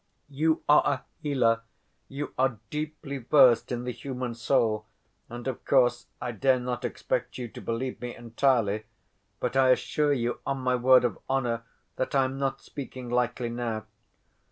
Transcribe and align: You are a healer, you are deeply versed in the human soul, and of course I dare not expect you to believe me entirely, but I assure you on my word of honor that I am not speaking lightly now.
You 0.31 0.63
are 0.67 0.81
a 0.83 1.03
healer, 1.19 1.61
you 2.07 2.33
are 2.35 2.57
deeply 2.71 3.19
versed 3.19 3.71
in 3.71 3.83
the 3.83 3.91
human 3.91 4.33
soul, 4.33 4.87
and 5.29 5.47
of 5.47 5.63
course 5.63 6.07
I 6.19 6.31
dare 6.31 6.59
not 6.59 6.83
expect 6.83 7.37
you 7.37 7.47
to 7.49 7.61
believe 7.61 8.01
me 8.01 8.15
entirely, 8.15 8.85
but 9.39 9.55
I 9.55 9.69
assure 9.69 10.11
you 10.13 10.39
on 10.43 10.57
my 10.57 10.75
word 10.75 11.05
of 11.05 11.19
honor 11.29 11.65
that 11.97 12.15
I 12.15 12.23
am 12.25 12.39
not 12.39 12.61
speaking 12.63 13.09
lightly 13.11 13.49
now. 13.49 13.85